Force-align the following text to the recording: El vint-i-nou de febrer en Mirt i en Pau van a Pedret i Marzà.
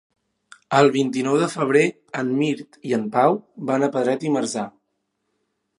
El 0.77 0.87
vint-i-nou 0.95 1.37
de 1.41 1.49
febrer 1.51 1.83
en 2.23 2.33
Mirt 2.41 2.81
i 2.93 2.97
en 2.99 3.07
Pau 3.19 3.39
van 3.73 3.87
a 3.89 3.95
Pedret 3.99 4.27
i 4.31 4.37
Marzà. 4.39 4.65